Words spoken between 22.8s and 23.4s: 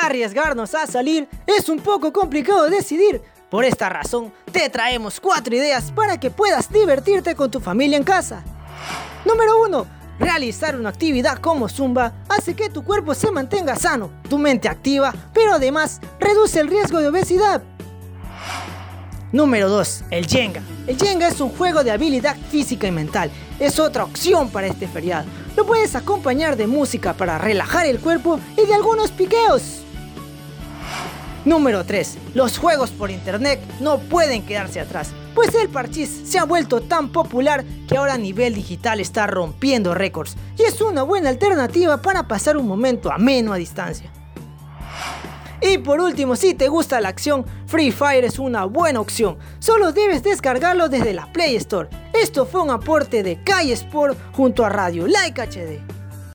y mental.